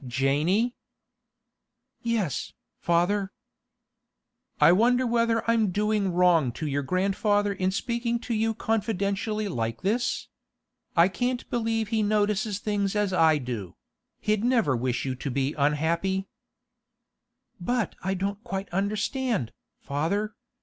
[0.03, 0.75] 'Janey.'
[2.01, 3.31] 'Yes, father.'
[4.59, 9.81] 'I wonder whether I'm doing wrong to your grandfather in speaking to you confidentially like
[9.83, 10.27] this?
[10.95, 13.75] I can't believe he notices things as I do;
[14.19, 16.27] he'd never wish you to be unhappy.'
[17.59, 20.33] 'But I don't quite understand, father.